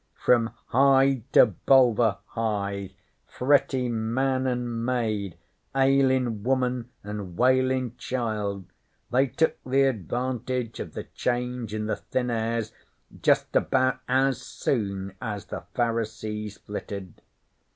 [0.15, 2.93] From Hithe to Bulverhithe,
[3.27, 5.37] fretty man an' maid,
[5.75, 8.65] ailin' woman an' wailin' child,
[9.11, 12.71] they took the advantage of the change in the thin airs
[13.21, 17.21] just about as soon as the Pharisees flitted.